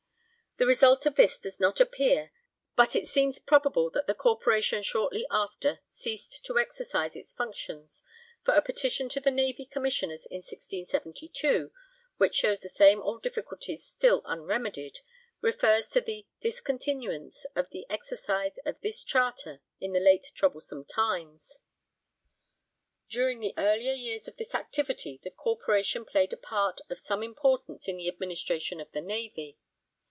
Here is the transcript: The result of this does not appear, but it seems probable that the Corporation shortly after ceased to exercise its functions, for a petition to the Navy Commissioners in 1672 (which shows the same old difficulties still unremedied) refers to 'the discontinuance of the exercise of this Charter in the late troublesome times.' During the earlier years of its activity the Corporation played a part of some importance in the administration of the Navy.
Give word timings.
The 0.57 0.67
result 0.67 1.07
of 1.07 1.15
this 1.15 1.39
does 1.39 1.59
not 1.59 1.79
appear, 1.79 2.31
but 2.75 2.95
it 2.95 3.07
seems 3.07 3.39
probable 3.39 3.89
that 3.91 4.05
the 4.05 4.13
Corporation 4.13 4.83
shortly 4.83 5.25
after 5.31 5.79
ceased 5.87 6.45
to 6.45 6.59
exercise 6.59 7.15
its 7.15 7.33
functions, 7.33 8.03
for 8.45 8.53
a 8.53 8.61
petition 8.61 9.09
to 9.09 9.19
the 9.19 9.31
Navy 9.31 9.65
Commissioners 9.65 10.27
in 10.27 10.39
1672 10.43 11.71
(which 12.17 12.35
shows 12.35 12.59
the 12.61 12.69
same 12.69 13.01
old 13.01 13.23
difficulties 13.23 13.83
still 13.83 14.21
unremedied) 14.25 14.99
refers 15.39 15.89
to 15.91 16.01
'the 16.01 16.27
discontinuance 16.41 17.45
of 17.55 17.71
the 17.71 17.87
exercise 17.89 18.59
of 18.63 18.79
this 18.81 19.03
Charter 19.03 19.61
in 19.79 19.93
the 19.93 19.99
late 19.99 20.31
troublesome 20.35 20.85
times.' 20.85 21.57
During 23.09 23.39
the 23.39 23.55
earlier 23.57 23.93
years 23.93 24.27
of 24.27 24.35
its 24.39 24.53
activity 24.53 25.19
the 25.23 25.31
Corporation 25.31 26.05
played 26.05 26.33
a 26.33 26.37
part 26.37 26.81
of 26.87 26.99
some 26.99 27.23
importance 27.23 27.87
in 27.87 27.97
the 27.97 28.07
administration 28.09 28.79
of 28.79 28.91
the 28.91 29.01
Navy. 29.01 29.57